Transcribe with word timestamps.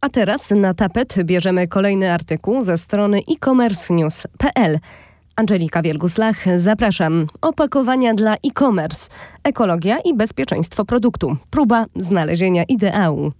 A 0.00 0.08
teraz 0.08 0.50
na 0.50 0.74
tapet 0.74 1.14
bierzemy 1.24 1.68
kolejny 1.68 2.12
artykuł 2.12 2.62
ze 2.62 2.78
strony 2.78 3.18
e-commerce 3.18 3.94
news.pl. 3.94 4.78
Angelika 5.36 5.82
Wielguslach, 5.82 6.36
zapraszam. 6.56 7.26
Opakowania 7.40 8.14
dla 8.14 8.34
e-commerce. 8.34 9.10
Ekologia 9.44 9.98
i 9.98 10.14
bezpieczeństwo 10.14 10.84
produktu. 10.84 11.36
Próba 11.50 11.86
znalezienia 11.96 12.64
ideału. 12.64 13.32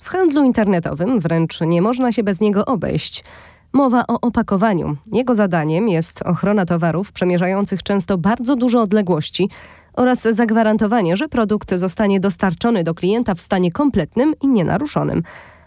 W 0.00 0.08
handlu 0.08 0.44
internetowym 0.44 1.20
wręcz 1.20 1.60
nie 1.60 1.82
można 1.82 2.12
się 2.12 2.22
bez 2.22 2.40
niego 2.40 2.64
obejść. 2.64 3.24
Mowa 3.72 4.04
o 4.08 4.20
opakowaniu. 4.20 4.96
Jego 5.12 5.34
zadaniem 5.34 5.88
jest 5.88 6.22
ochrona 6.22 6.64
towarów 6.64 7.12
przemierzających 7.12 7.82
często 7.82 8.18
bardzo 8.18 8.56
duże 8.56 8.80
odległości 8.80 9.48
oraz 9.92 10.22
zagwarantowanie, 10.22 11.16
że 11.16 11.28
produkt 11.28 11.74
zostanie 11.74 12.20
dostarczony 12.20 12.84
do 12.84 12.94
klienta 12.94 13.34
w 13.34 13.40
stanie 13.40 13.72
kompletnym 13.72 14.34
i 14.42 14.48
nienaruszonym. 14.48 15.22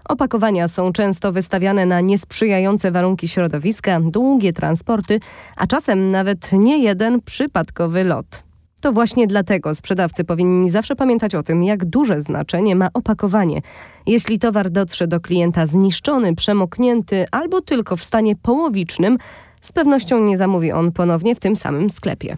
Opakowania 0.09 0.67
są 0.67 0.91
często 0.91 1.31
wystawiane 1.31 1.85
na 1.85 2.01
niesprzyjające 2.01 2.91
warunki 2.91 3.27
środowiska, 3.27 3.99
długie 3.99 4.53
transporty, 4.53 5.19
a 5.55 5.67
czasem 5.67 6.11
nawet 6.11 6.51
nie 6.51 6.83
jeden 6.83 7.21
przypadkowy 7.21 8.03
lot. 8.03 8.43
To 8.81 8.91
właśnie 8.91 9.27
dlatego 9.27 9.75
sprzedawcy 9.75 10.23
powinni 10.23 10.69
zawsze 10.69 10.95
pamiętać 10.95 11.35
o 11.35 11.43
tym, 11.43 11.63
jak 11.63 11.85
duże 11.85 12.21
znaczenie 12.21 12.75
ma 12.75 12.89
opakowanie. 12.93 13.61
Jeśli 14.07 14.39
towar 14.39 14.69
dotrze 14.69 15.07
do 15.07 15.19
klienta 15.19 15.65
zniszczony, 15.65 16.35
przemoknięty 16.35 17.25
albo 17.31 17.61
tylko 17.61 17.95
w 17.95 18.03
stanie 18.03 18.35
połowicznym, 18.35 19.17
z 19.61 19.71
pewnością 19.71 20.19
nie 20.19 20.37
zamówi 20.37 20.71
on 20.71 20.91
ponownie 20.91 21.35
w 21.35 21.39
tym 21.39 21.55
samym 21.55 21.89
sklepie. 21.89 22.37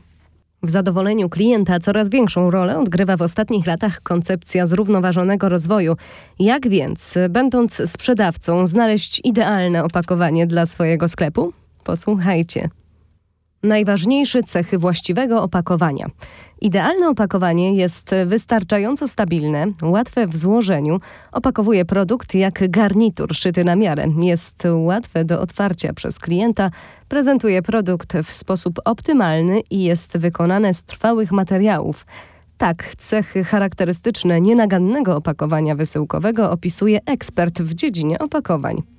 W 0.64 0.70
zadowoleniu 0.70 1.30
klienta 1.30 1.80
coraz 1.80 2.10
większą 2.10 2.52
rolę 2.52 2.78
odgrywa 2.78 3.18
w 3.18 3.22
ostatnich 3.22 3.68
latach 3.68 4.02
koncepcja 4.02 4.68
zrównoważonego 4.68 5.50
rozwoju. 5.50 5.96
Jak 6.40 6.70
więc, 6.70 7.16
będąc 7.30 7.82
sprzedawcą, 7.86 8.68
znaleźć 8.68 9.22
idealne 9.24 9.84
opakowanie 9.84 10.48
dla 10.48 10.66
swojego 10.66 11.08
sklepu? 11.08 11.54
Posłuchajcie. 11.84 12.70
Najważniejsze 13.64 14.44
cechy 14.44 14.78
właściwego 14.78 15.44
opakowania. 15.44 16.06
Idealne 16.62 17.10
opakowanie 17.10 17.76
jest 17.76 18.10
wystarczająco 18.26 19.08
stabilne, 19.08 19.66
łatwe 19.82 20.28
w 20.28 20.38
złożeniu, 20.38 21.00
opakowuje 21.32 21.86
produkt 21.86 22.36
jak 22.36 22.70
garnitur 22.70 23.36
szyty 23.36 23.64
na 23.64 23.76
miarę, 23.76 24.08
jest 24.22 24.64
łatwe 24.76 25.26
do 25.26 25.42
otwarcia 25.42 25.94
przez 25.94 26.20
klienta, 26.20 26.72
prezentuje 27.08 27.62
produkt 27.62 28.14
w 28.24 28.34
sposób 28.34 28.80
optymalny 28.86 29.62
i 29.72 29.84
jest 29.84 30.18
wykonane 30.18 30.74
z 30.74 30.84
trwałych 30.84 31.32
materiałów. 31.32 32.06
Tak, 32.58 32.96
cechy 32.98 33.44
charakterystyczne 33.44 34.42
nienagannego 34.42 35.16
opakowania 35.16 35.76
wysyłkowego 35.76 36.52
opisuje 36.52 37.00
ekspert 37.06 37.62
w 37.62 37.74
dziedzinie 37.74 38.20
opakowań. 38.20 38.97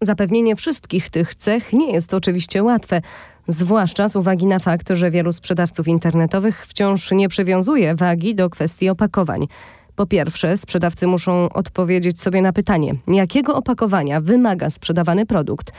Zapewnienie 0.00 0.56
wszystkich 0.56 1.10
tych 1.10 1.34
cech 1.34 1.72
nie 1.72 1.92
jest 1.92 2.14
oczywiście 2.14 2.62
łatwe, 2.62 3.00
zwłaszcza 3.48 4.08
z 4.08 4.16
uwagi 4.16 4.46
na 4.46 4.58
fakt, 4.58 4.88
że 4.92 5.10
wielu 5.10 5.32
sprzedawców 5.32 5.88
internetowych 5.88 6.66
wciąż 6.66 7.10
nie 7.10 7.28
przywiązuje 7.28 7.94
wagi 7.94 8.34
do 8.34 8.50
kwestii 8.50 8.88
opakowań. 8.88 9.46
Po 9.94 10.06
pierwsze, 10.06 10.56
sprzedawcy 10.56 11.06
muszą 11.06 11.48
odpowiedzieć 11.48 12.20
sobie 12.20 12.42
na 12.42 12.52
pytanie, 12.52 12.94
jakiego 13.08 13.54
opakowania 13.54 14.20
wymaga 14.20 14.70
sprzedawany 14.70 15.26
produkt. 15.26 15.72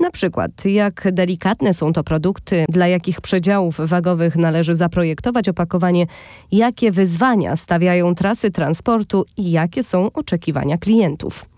Na 0.00 0.10
przykład, 0.10 0.64
jak 0.64 1.08
delikatne 1.12 1.74
są 1.74 1.92
to 1.92 2.04
produkty, 2.04 2.64
dla 2.68 2.88
jakich 2.88 3.20
przedziałów 3.20 3.80
wagowych 3.80 4.36
należy 4.36 4.74
zaprojektować 4.74 5.48
opakowanie, 5.48 6.06
jakie 6.52 6.90
wyzwania 6.90 7.56
stawiają 7.56 8.14
trasy 8.14 8.50
transportu 8.50 9.24
i 9.36 9.50
jakie 9.50 9.82
są 9.82 10.12
oczekiwania 10.12 10.78
klientów. 10.78 11.51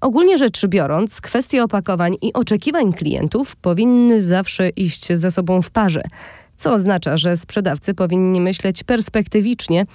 Ogólnie 0.00 0.38
rzecz 0.38 0.66
biorąc, 0.66 1.20
kwestie 1.20 1.62
opakowań 1.62 2.16
i 2.22 2.32
oczekiwań 2.32 2.92
klientów 2.92 3.56
powinny 3.56 4.22
zawsze 4.22 4.68
iść 4.68 5.12
ze 5.12 5.30
sobą 5.30 5.62
w 5.62 5.70
parze, 5.70 6.02
co 6.58 6.72
oznacza, 6.72 7.16
że 7.16 7.36
sprzedawcy 7.36 7.94
powinni 7.94 8.40
myśleć 8.40 8.84
perspektywicznie 8.84 9.86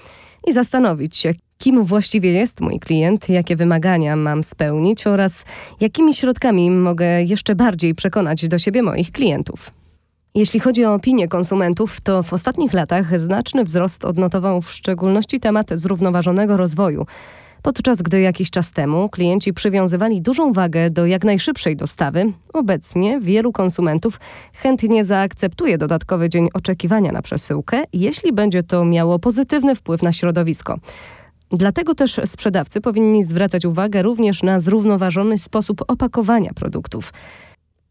i 0.48 0.54
zastanowić 0.54 1.18
się, 1.18 1.34
kim 1.58 1.84
właściwie 1.84 2.32
jest 2.32 2.62
mój 2.62 2.80
klient, 2.80 3.30
jakie 3.30 3.56
wymagania 3.56 4.16
mam 4.16 4.44
spełnić 4.44 5.08
oraz 5.08 5.46
jakimi 5.80 6.14
środkami 6.14 6.72
mogę 6.72 7.24
jeszcze 7.24 7.56
bardziej 7.56 7.96
przekonać 7.96 8.48
do 8.48 8.60
siebie 8.60 8.84
moich 8.84 9.12
klientów. 9.12 9.72
Jeśli 10.36 10.60
chodzi 10.60 10.86
o 10.86 10.94
opinię 10.94 11.28
konsumentów, 11.28 12.02
to 12.02 12.24
w 12.24 12.34
ostatnich 12.34 12.74
latach 12.74 13.20
znaczny 13.20 13.64
wzrost 13.64 14.06
odnotował 14.06 14.62
w 14.62 14.72
szczególności 14.72 15.40
temat 15.40 15.70
zrównoważonego 15.74 16.58
rozwoju 16.58 17.06
podczas 17.62 18.02
gdy 18.02 18.22
jakiś 18.22 18.50
czas 18.50 18.72
temu 18.72 19.10
klienci 19.10 19.54
przywiązywali 19.54 20.22
dużą 20.22 20.54
wagę 20.54 20.90
do 20.90 21.06
jak 21.06 21.24
najszybszej 21.24 21.76
dostawy, 21.76 22.34
obecnie 22.54 23.20
wielu 23.20 23.52
konsumentów 23.52 24.20
chętnie 24.54 25.04
zaakceptuje 25.04 25.78
dodatkowy 25.78 26.30
dzień 26.30 26.50
oczekiwania 26.54 27.12
na 27.12 27.22
przesyłkę, 27.22 27.84
jeśli 27.94 28.34
będzie 28.34 28.64
to 28.64 28.86
miało 28.86 29.20
pozytywny 29.20 29.76
wpływ 29.76 30.04
na 30.04 30.14
środowisko. 30.14 30.80
Dlatego 31.52 31.96
też 31.96 32.20
sprzedawcy 32.26 32.82
powinni 32.82 33.24
zwracać 33.24 33.66
uwagę 33.66 34.02
również 34.02 34.44
na 34.44 34.60
zrównoważony 34.60 35.40
sposób 35.40 35.82
opakowania 35.88 36.54
produktów. 36.54 37.14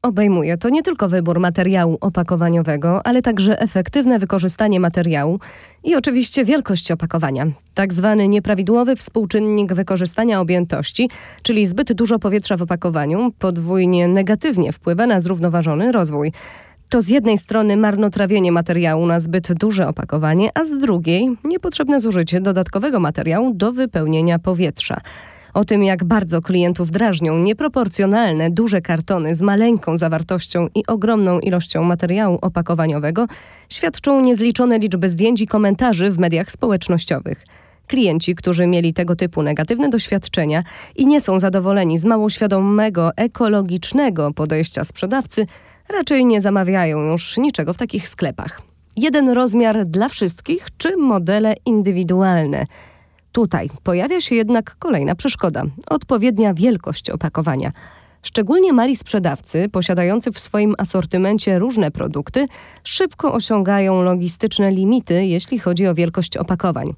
Obejmuje 0.02 0.56
to 0.56 0.68
nie 0.68 0.82
tylko 0.82 1.08
wybór 1.08 1.40
materiału 1.40 1.98
opakowaniowego, 2.00 3.06
ale 3.06 3.22
także 3.22 3.60
efektywne 3.60 4.18
wykorzystanie 4.18 4.80
materiału 4.80 5.40
i 5.84 5.94
oczywiście 5.96 6.44
wielkość 6.44 6.90
opakowania. 6.90 7.46
Tak 7.74 7.92
zwany 7.92 8.28
nieprawidłowy 8.28 8.96
współczynnik 8.96 9.72
wykorzystania 9.72 10.40
objętości, 10.40 11.10
czyli 11.42 11.66
zbyt 11.66 11.92
dużo 11.92 12.18
powietrza 12.18 12.56
w 12.56 12.62
opakowaniu, 12.62 13.32
podwójnie 13.38 14.08
negatywnie 14.08 14.72
wpływa 14.72 15.06
na 15.06 15.20
zrównoważony 15.20 15.92
rozwój. 15.92 16.32
To 16.88 17.00
z 17.00 17.08
jednej 17.08 17.38
strony 17.38 17.76
marnotrawienie 17.76 18.52
materiału 18.52 19.06
na 19.06 19.20
zbyt 19.20 19.52
duże 19.52 19.88
opakowanie, 19.88 20.50
a 20.54 20.64
z 20.64 20.78
drugiej 20.78 21.36
niepotrzebne 21.44 22.00
zużycie 22.00 22.40
dodatkowego 22.40 23.00
materiału 23.00 23.54
do 23.54 23.72
wypełnienia 23.72 24.38
powietrza. 24.38 25.00
O 25.54 25.64
tym, 25.64 25.84
jak 25.84 26.04
bardzo 26.04 26.40
klientów 26.40 26.90
drażnią 26.90 27.38
nieproporcjonalne 27.38 28.50
duże 28.50 28.80
kartony 28.80 29.34
z 29.34 29.40
maleńką 29.40 29.96
zawartością 29.96 30.68
i 30.74 30.86
ogromną 30.86 31.40
ilością 31.40 31.82
materiału 31.82 32.38
opakowaniowego, 32.42 33.26
świadczą 33.68 34.20
niezliczone 34.20 34.78
liczby 34.78 35.08
zdjęć 35.08 35.40
i 35.40 35.46
komentarzy 35.46 36.10
w 36.10 36.18
mediach 36.18 36.52
społecznościowych. 36.52 37.44
Klienci, 37.86 38.34
którzy 38.34 38.66
mieli 38.66 38.94
tego 38.94 39.16
typu 39.16 39.42
negatywne 39.42 39.88
doświadczenia 39.88 40.62
i 40.96 41.06
nie 41.06 41.20
są 41.20 41.38
zadowoleni 41.38 41.98
z 41.98 42.04
mało 42.04 42.30
świadomego, 42.30 43.10
ekologicznego 43.16 44.32
podejścia 44.32 44.84
sprzedawcy, 44.84 45.46
raczej 45.88 46.24
nie 46.24 46.40
zamawiają 46.40 47.00
już 47.00 47.36
niczego 47.36 47.72
w 47.72 47.78
takich 47.78 48.08
sklepach. 48.08 48.62
Jeden 48.96 49.28
rozmiar 49.28 49.86
dla 49.86 50.08
wszystkich 50.08 50.66
czy 50.78 50.96
modele 50.96 51.54
indywidualne– 51.66 52.66
Tutaj 53.32 53.70
pojawia 53.82 54.20
się 54.20 54.34
jednak 54.34 54.76
kolejna 54.78 55.14
przeszkoda 55.14 55.62
odpowiednia 55.86 56.54
wielkość 56.54 57.10
opakowania. 57.10 57.72
Szczególnie 58.22 58.72
mali 58.72 58.96
sprzedawcy, 58.96 59.68
posiadający 59.68 60.32
w 60.32 60.40
swoim 60.40 60.74
asortymencie 60.78 61.58
różne 61.58 61.90
produkty, 61.90 62.46
szybko 62.84 63.34
osiągają 63.34 64.02
logistyczne 64.02 64.70
limity, 64.70 65.26
jeśli 65.26 65.58
chodzi 65.58 65.86
o 65.86 65.94
wielkość 65.94 66.36
opakowań. 66.36 66.94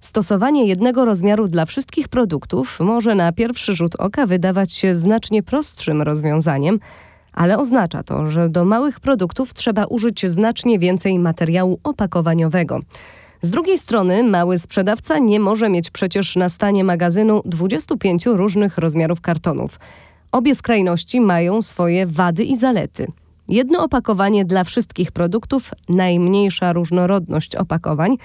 Stosowanie 0.00 0.66
jednego 0.66 1.04
rozmiaru 1.04 1.48
dla 1.48 1.64
wszystkich 1.66 2.08
produktów 2.08 2.80
może 2.80 3.14
na 3.14 3.32
pierwszy 3.32 3.74
rzut 3.74 3.96
oka 3.96 4.26
wydawać 4.26 4.72
się 4.72 4.94
znacznie 4.94 5.42
prostszym 5.42 6.02
rozwiązaniem, 6.02 6.78
ale 7.32 7.58
oznacza 7.58 8.02
to, 8.02 8.28
że 8.28 8.48
do 8.48 8.64
małych 8.64 9.00
produktów 9.00 9.54
trzeba 9.54 9.84
użyć 9.84 10.30
znacznie 10.30 10.78
więcej 10.78 11.18
materiału 11.18 11.80
opakowaniowego. 11.84 12.80
Z 13.42 13.50
drugiej 13.50 13.78
strony 13.78 14.24
mały 14.24 14.58
sprzedawca 14.58 15.18
nie 15.18 15.40
może 15.40 15.68
mieć 15.68 15.90
przecież 15.90 16.36
na 16.36 16.48
stanie 16.48 16.84
magazynu 16.84 17.42
25 17.44 18.26
różnych 18.26 18.78
rozmiarów 18.78 19.20
kartonów. 19.20 19.80
Obie 20.32 20.54
skrajności 20.54 21.20
mają 21.20 21.62
swoje 21.62 22.06
wady 22.06 22.44
i 22.44 22.58
zalety. 22.58 23.06
Jedno 23.48 23.84
opakowanie 23.84 24.44
dla 24.44 24.64
wszystkich 24.64 25.12
produktów, 25.12 25.70
najmniejsza 25.88 26.72
różnorodność 26.72 27.56
opakowań, 27.56 28.16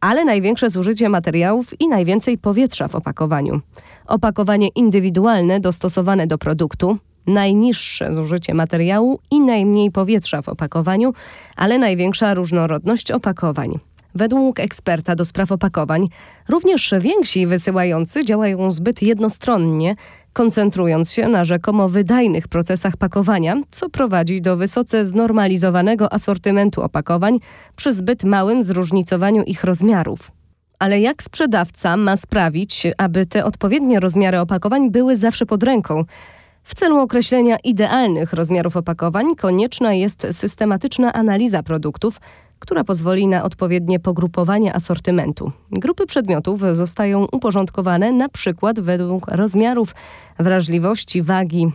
ale 0.00 0.24
największe 0.24 0.70
zużycie 0.70 1.08
materiałów 1.08 1.80
i 1.80 1.88
najwięcej 1.88 2.38
powietrza 2.38 2.88
w 2.88 2.94
opakowaniu. 2.94 3.60
Opakowanie 4.06 4.68
indywidualne 4.68 5.60
dostosowane 5.60 6.26
do 6.26 6.38
produktu, 6.38 6.98
najniższe 7.26 8.14
zużycie 8.14 8.54
materiału 8.54 9.18
i 9.30 9.40
najmniej 9.40 9.90
powietrza 9.90 10.42
w 10.42 10.48
opakowaniu, 10.48 11.12
ale 11.56 11.78
największa 11.78 12.34
różnorodność 12.34 13.10
opakowań. 13.10 13.78
Według 14.16 14.60
eksperta 14.60 15.14
do 15.14 15.24
spraw 15.24 15.52
opakowań, 15.52 16.08
również 16.48 16.94
więksi 17.00 17.46
wysyłający 17.46 18.22
działają 18.22 18.70
zbyt 18.70 19.02
jednostronnie, 19.02 19.94
koncentrując 20.32 21.12
się 21.12 21.28
na 21.28 21.44
rzekomo 21.44 21.88
wydajnych 21.88 22.48
procesach 22.48 22.96
pakowania, 22.96 23.62
co 23.70 23.88
prowadzi 23.88 24.40
do 24.40 24.56
wysoce 24.56 25.04
znormalizowanego 25.04 26.12
asortymentu 26.12 26.82
opakowań 26.82 27.38
przy 27.76 27.92
zbyt 27.92 28.24
małym 28.24 28.62
zróżnicowaniu 28.62 29.42
ich 29.42 29.64
rozmiarów. 29.64 30.30
Ale 30.78 31.00
jak 31.00 31.22
sprzedawca 31.22 31.96
ma 31.96 32.16
sprawić, 32.16 32.86
aby 32.98 33.26
te 33.26 33.44
odpowiednie 33.44 34.00
rozmiary 34.00 34.40
opakowań 34.40 34.90
były 34.90 35.16
zawsze 35.16 35.46
pod 35.46 35.62
ręką? 35.62 36.04
W 36.62 36.74
celu 36.74 36.98
określenia 36.98 37.56
idealnych 37.64 38.32
rozmiarów 38.32 38.76
opakowań 38.76 39.36
konieczna 39.36 39.94
jest 39.94 40.26
systematyczna 40.30 41.12
analiza 41.12 41.62
produktów, 41.62 42.20
która 42.58 42.84
pozwoli 42.84 43.28
na 43.28 43.42
odpowiednie 43.42 44.00
pogrupowanie 44.00 44.74
asortymentu. 44.74 45.52
Grupy 45.70 46.06
przedmiotów 46.06 46.60
zostają 46.72 47.26
uporządkowane 47.32 48.12
na 48.12 48.28
przykład 48.28 48.80
według 48.80 49.28
rozmiarów, 49.28 49.94
wrażliwości, 50.38 51.22
wagi. 51.22 51.66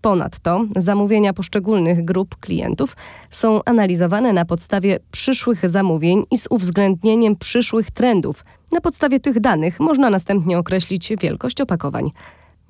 Ponadto 0.00 0.64
zamówienia 0.76 1.32
poszczególnych 1.32 2.04
grup 2.04 2.36
klientów 2.36 2.96
są 3.30 3.64
analizowane 3.64 4.32
na 4.32 4.44
podstawie 4.44 4.98
przyszłych 5.10 5.68
zamówień 5.68 6.24
i 6.30 6.38
z 6.38 6.46
uwzględnieniem 6.50 7.36
przyszłych 7.36 7.90
trendów. 7.90 8.44
Na 8.72 8.80
podstawie 8.80 9.20
tych 9.20 9.40
danych 9.40 9.80
można 9.80 10.10
następnie 10.10 10.58
określić 10.58 11.12
wielkość 11.20 11.60
opakowań. 11.60 12.10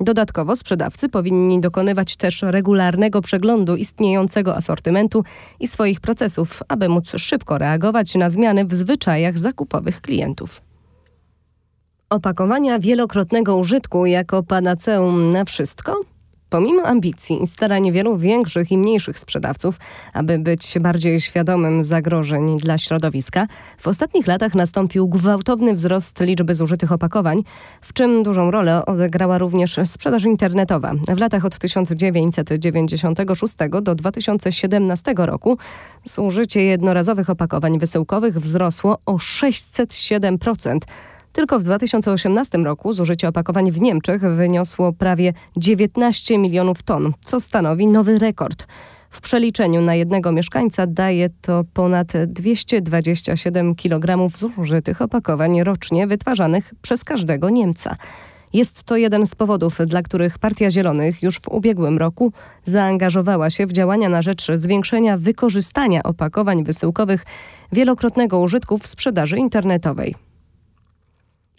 Dodatkowo 0.00 0.56
sprzedawcy 0.56 1.08
powinni 1.08 1.60
dokonywać 1.60 2.16
też 2.16 2.42
regularnego 2.42 3.20
przeglądu 3.20 3.76
istniejącego 3.76 4.56
asortymentu 4.56 5.24
i 5.60 5.68
swoich 5.68 6.00
procesów, 6.00 6.62
aby 6.68 6.88
móc 6.88 7.12
szybko 7.16 7.58
reagować 7.58 8.14
na 8.14 8.30
zmiany 8.30 8.64
w 8.64 8.74
zwyczajach 8.74 9.38
zakupowych 9.38 10.00
klientów. 10.00 10.62
Opakowania 12.10 12.78
wielokrotnego 12.78 13.56
użytku 13.56 14.06
jako 14.06 14.42
panaceum 14.42 15.30
na 15.30 15.44
wszystko? 15.44 16.00
Pomimo 16.50 16.82
ambicji 16.82 17.42
i 17.42 17.46
starań 17.46 17.92
wielu 17.92 18.16
większych 18.16 18.72
i 18.72 18.78
mniejszych 18.78 19.18
sprzedawców, 19.18 19.78
aby 20.12 20.38
być 20.38 20.78
bardziej 20.80 21.20
świadomym 21.20 21.84
zagrożeń 21.84 22.56
dla 22.58 22.78
środowiska, 22.78 23.46
w 23.78 23.88
ostatnich 23.88 24.26
latach 24.26 24.54
nastąpił 24.54 25.08
gwałtowny 25.08 25.74
wzrost 25.74 26.20
liczby 26.20 26.54
zużytych 26.54 26.92
opakowań, 26.92 27.42
w 27.80 27.92
czym 27.92 28.22
dużą 28.22 28.50
rolę 28.50 28.86
odegrała 28.86 29.38
również 29.38 29.76
sprzedaż 29.84 30.24
internetowa. 30.24 30.92
W 31.08 31.18
latach 31.18 31.44
od 31.44 31.58
1996 31.58 33.54
do 33.82 33.94
2017 33.94 35.14
roku 35.16 35.58
zużycie 36.04 36.62
jednorazowych 36.64 37.30
opakowań 37.30 37.78
wysyłkowych 37.78 38.40
wzrosło 38.40 38.98
o 39.06 39.12
607%. 39.12 40.78
Tylko 41.32 41.58
w 41.58 41.62
2018 41.62 42.58
roku 42.58 42.92
zużycie 42.92 43.28
opakowań 43.28 43.72
w 43.72 43.80
Niemczech 43.80 44.20
wyniosło 44.20 44.92
prawie 44.92 45.32
19 45.56 46.38
milionów 46.38 46.82
ton, 46.82 47.12
co 47.20 47.40
stanowi 47.40 47.86
nowy 47.86 48.18
rekord. 48.18 48.66
W 49.10 49.20
przeliczeniu 49.20 49.80
na 49.80 49.94
jednego 49.94 50.32
mieszkańca 50.32 50.86
daje 50.86 51.28
to 51.40 51.64
ponad 51.74 52.12
227 52.26 53.74
kg 53.74 54.36
zużytych 54.36 55.02
opakowań 55.02 55.62
rocznie 55.62 56.06
wytwarzanych 56.06 56.74
przez 56.82 57.04
każdego 57.04 57.50
Niemca. 57.50 57.96
Jest 58.52 58.84
to 58.84 58.96
jeden 58.96 59.26
z 59.26 59.34
powodów, 59.34 59.78
dla 59.86 60.02
których 60.02 60.38
Partia 60.38 60.70
Zielonych 60.70 61.22
już 61.22 61.36
w 61.36 61.48
ubiegłym 61.48 61.98
roku 61.98 62.32
zaangażowała 62.64 63.50
się 63.50 63.66
w 63.66 63.72
działania 63.72 64.08
na 64.08 64.22
rzecz 64.22 64.46
zwiększenia 64.54 65.18
wykorzystania 65.18 66.02
opakowań 66.02 66.64
wysyłkowych 66.64 67.24
wielokrotnego 67.72 68.40
użytku 68.40 68.78
w 68.78 68.86
sprzedaży 68.86 69.36
internetowej. 69.36 70.29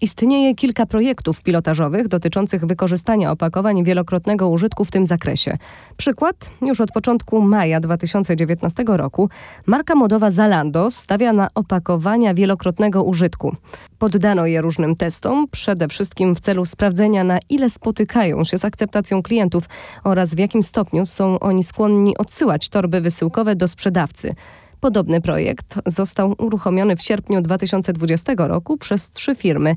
Istnieje 0.01 0.55
kilka 0.55 0.85
projektów 0.85 1.41
pilotażowych 1.41 2.07
dotyczących 2.07 2.65
wykorzystania 2.65 3.31
opakowań 3.31 3.83
wielokrotnego 3.83 4.49
użytku 4.49 4.85
w 4.85 4.91
tym 4.91 5.07
zakresie. 5.07 5.57
Przykład, 5.97 6.51
już 6.61 6.81
od 6.81 6.91
początku 6.91 7.41
maja 7.41 7.79
2019 7.79 8.83
roku 8.87 9.29
marka 9.65 9.95
modowa 9.95 10.31
Zalando 10.31 10.91
stawia 10.91 11.33
na 11.33 11.47
opakowania 11.55 12.33
wielokrotnego 12.33 13.03
użytku. 13.03 13.55
Poddano 13.99 14.45
je 14.45 14.61
różnym 14.61 14.95
testom, 14.95 15.47
przede 15.51 15.87
wszystkim 15.87 16.35
w 16.35 16.39
celu 16.39 16.65
sprawdzenia 16.65 17.23
na 17.23 17.39
ile 17.49 17.69
spotykają 17.69 18.43
się 18.43 18.57
z 18.57 18.65
akceptacją 18.65 19.23
klientów 19.23 19.63
oraz 20.03 20.35
w 20.35 20.39
jakim 20.39 20.63
stopniu 20.63 21.05
są 21.05 21.39
oni 21.39 21.63
skłonni 21.63 22.17
odsyłać 22.17 22.69
torby 22.69 23.01
wysyłkowe 23.01 23.55
do 23.55 23.67
sprzedawcy. 23.67 24.35
Podobny 24.81 25.21
projekt 25.21 25.75
został 25.85 26.35
uruchomiony 26.37 26.95
w 26.95 27.01
sierpniu 27.01 27.41
2020 27.41 28.33
roku 28.37 28.77
przez 28.77 29.09
trzy 29.09 29.35
firmy. 29.35 29.75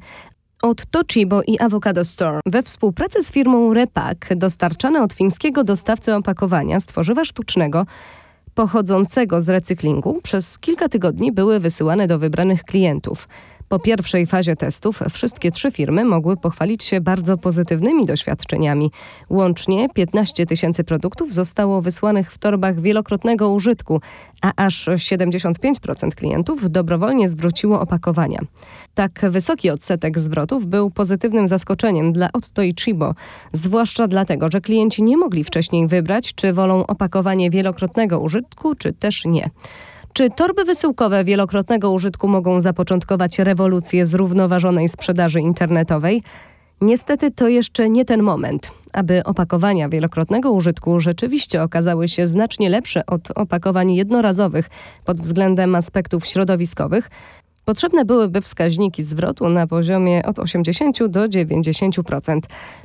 Od 0.62 0.87
Toshibo 0.87 1.43
i 1.47 1.59
Avocado 1.59 2.05
Store 2.05 2.41
we 2.47 2.62
współpracy 2.62 3.23
z 3.23 3.33
firmą 3.33 3.75
Repak 3.75 4.29
dostarczane 4.37 5.03
od 5.03 5.12
fińskiego 5.12 5.65
dostawcy 5.65 6.15
opakowania 6.15 6.81
z 6.81 6.87
tworzywa 6.87 7.25
sztucznego 7.25 7.87
pochodzącego 8.55 9.41
z 9.41 9.49
recyklingu 9.49 10.21
przez 10.23 10.59
kilka 10.59 10.89
tygodni 10.89 11.33
były 11.33 11.61
wysyłane 11.61 12.06
do 12.06 12.19
wybranych 12.19 12.65
klientów. 12.65 13.29
Po 13.69 13.78
pierwszej 13.78 14.26
fazie 14.26 14.56
testów 14.56 15.00
wszystkie 15.11 15.50
trzy 15.50 15.70
firmy 15.70 16.05
mogły 16.05 16.37
pochwalić 16.37 16.84
się 16.84 17.00
bardzo 17.00 17.38
pozytywnymi 17.38 18.06
doświadczeniami. 18.06 18.90
Łącznie 19.31 19.88
15 19.88 20.46
tysięcy 20.46 20.84
produktów 20.84 21.32
zostało 21.32 21.82
wysłanych 21.82 22.32
w 22.32 22.38
torbach 22.38 22.81
wielokrotnego 22.81 23.50
użytku, 23.50 24.00
a 24.43 24.52
aż 24.56 24.88
75% 24.88 26.08
klientów 26.14 26.70
dobrowolnie 26.70 27.28
zwróciło 27.28 27.81
opakowania. 27.81 28.40
Tak 28.94 29.20
wysoki 29.28 29.70
odsetek 29.70 30.19
zwrotów 30.19 30.67
był 30.67 30.90
pozytywnym 30.90 31.49
zaskoczeniem 31.49 32.12
dla 32.12 32.28
Otto 32.32 32.62
i 32.62 32.75
Chibo, 32.75 33.14
zwłaszcza 33.52 34.08
dlatego, 34.08 34.49
że 34.52 34.60
klienci 34.60 35.02
nie 35.02 35.17
mogli 35.17 35.44
wcześniej 35.44 35.87
wybrać, 35.87 36.34
czy 36.34 36.52
wolą 36.52 36.87
opakowanie 36.87 37.50
wielokrotnego 37.50 38.20
użytku, 38.20 38.75
czy 38.75 38.93
też 38.93 39.25
nie. 39.25 39.50
Czy 40.16 40.31
torby 40.31 40.64
wysyłkowe 40.64 41.25
wielokrotnego 41.25 41.90
użytku 41.90 42.28
mogą 42.28 42.61
zapoczątkować 42.61 43.38
rewolucję 43.38 44.06
zrównoważonej 44.06 44.88
sprzedaży 44.88 45.40
internetowej? 45.40 46.22
Niestety 46.81 47.31
to 47.31 47.49
jeszcze 47.49 47.88
nie 47.88 48.05
ten 48.05 48.22
moment. 48.22 48.70
Aby 48.93 49.25
opakowania 49.25 49.88
wielokrotnego 49.88 50.52
użytku 50.52 51.00
rzeczywiście 51.00 51.62
okazały 51.62 52.08
się 52.08 52.26
znacznie 52.26 52.69
lepsze 52.69 53.06
od 53.06 53.31
opakowań 53.31 53.94
jednorazowych 53.94 54.70
pod 55.05 55.20
względem 55.20 55.75
aspektów 55.75 56.26
środowiskowych, 56.26 57.10
Potrzebne 57.64 58.05
byłyby 58.05 58.40
wskaźniki 58.40 59.02
zwrotu 59.02 59.49
na 59.49 59.66
poziomie 59.66 60.26
od 60.26 60.38
80 60.38 61.06
do 61.06 61.25
90%. 61.25 62.38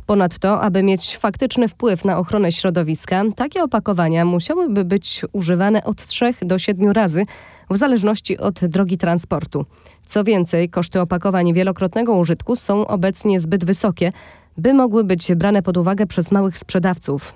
Ponadto, 0.05 0.61
aby 0.61 0.83
mieć 0.83 1.17
faktyczny 1.17 1.67
wpływ 1.67 2.05
na 2.05 2.17
ochronę 2.17 2.51
środowiska, 2.51 3.23
takie 3.35 3.63
opakowania 3.63 4.25
musiałyby 4.25 4.85
być 4.85 5.21
używane 5.31 5.83
od 5.83 6.05
3 6.05 6.33
do 6.41 6.59
7 6.59 6.91
razy 6.91 7.25
w 7.69 7.77
zależności 7.77 8.37
od 8.37 8.65
drogi 8.65 8.97
transportu. 8.97 9.65
Co 10.07 10.23
więcej, 10.23 10.69
koszty 10.69 11.01
opakowań 11.01 11.53
wielokrotnego 11.53 12.15
użytku 12.15 12.55
są 12.55 12.87
obecnie 12.87 13.39
zbyt 13.39 13.65
wysokie, 13.65 14.11
by 14.57 14.73
mogły 14.73 15.03
być 15.03 15.35
brane 15.35 15.61
pod 15.61 15.77
uwagę 15.77 16.07
przez 16.07 16.31
małych 16.31 16.57
sprzedawców. 16.57 17.33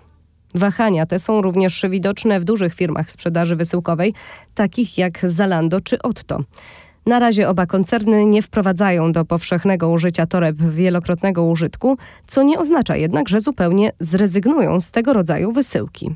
Wahania 0.56 1.06
te 1.06 1.20
są 1.20 1.42
również 1.42 1.86
widoczne 1.90 2.40
w 2.40 2.44
dużych 2.44 2.74
firmach 2.74 3.12
sprzedaży 3.12 3.56
wysyłkowej, 3.56 4.14
takich 4.56 4.98
jak 4.98 5.20
Zalando 5.24 5.82
czy 5.82 6.02
Otto. 6.02 6.40
Na 7.06 7.20
razie 7.20 7.50
oba 7.50 7.66
koncerny 7.66 8.26
nie 8.26 8.42
wprowadzają 8.42 9.12
do 9.12 9.26
powszechnego 9.26 9.90
użycia 9.90 10.26
toreb 10.26 10.58
wielokrotnego 10.58 11.44
użytku, 11.44 11.98
co 12.28 12.44
nie 12.44 12.60
oznacza 12.60 12.96
jednak, 12.96 13.30
że 13.30 13.42
zupełnie 13.42 13.92
zrezygnują 14.00 14.82
z 14.82 14.92
tego 14.92 15.14
rodzaju 15.14 15.52
wysyłki. 15.52 16.16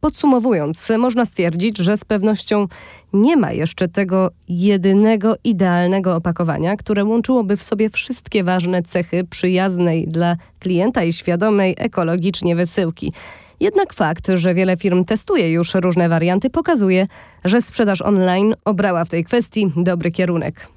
Podsumowując, 0.00 0.88
można 0.98 1.26
stwierdzić, 1.26 1.78
że 1.78 1.96
z 1.96 2.04
pewnością 2.04 2.66
nie 3.12 3.36
ma 3.36 3.52
jeszcze 3.52 3.88
tego 3.88 4.30
jedynego 4.48 5.36
idealnego 5.44 6.16
opakowania, 6.16 6.76
które 6.76 7.04
łączyłoby 7.04 7.56
w 7.56 7.62
sobie 7.62 7.90
wszystkie 7.90 8.44
ważne 8.44 8.82
cechy 8.82 9.24
przyjaznej 9.24 10.08
dla 10.08 10.36
klienta 10.58 11.04
i 11.04 11.12
świadomej 11.12 11.74
ekologicznie 11.78 12.56
wysyłki. 12.56 13.12
Jednak 13.60 13.92
fakt, 13.92 14.28
że 14.34 14.54
wiele 14.54 14.76
firm 14.76 15.04
testuje 15.04 15.52
już 15.52 15.74
różne 15.74 16.08
warianty, 16.08 16.50
pokazuje, 16.50 17.06
że 17.44 17.62
sprzedaż 17.62 18.02
online 18.02 18.54
obrała 18.64 19.04
w 19.04 19.08
tej 19.08 19.24
kwestii 19.24 19.72
dobry 19.76 20.10
kierunek. 20.10 20.68